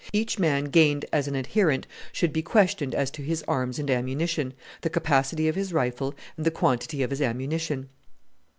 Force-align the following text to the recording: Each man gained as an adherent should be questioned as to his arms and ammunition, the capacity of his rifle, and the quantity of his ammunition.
Each 0.11 0.39
man 0.39 0.63
gained 0.65 1.05
as 1.13 1.27
an 1.27 1.35
adherent 1.35 1.85
should 2.11 2.33
be 2.33 2.41
questioned 2.41 2.95
as 2.95 3.11
to 3.11 3.21
his 3.21 3.43
arms 3.47 3.77
and 3.77 3.87
ammunition, 3.87 4.55
the 4.81 4.89
capacity 4.89 5.47
of 5.47 5.53
his 5.53 5.73
rifle, 5.73 6.15
and 6.37 6.43
the 6.43 6.49
quantity 6.49 7.03
of 7.03 7.11
his 7.11 7.21
ammunition. 7.21 7.87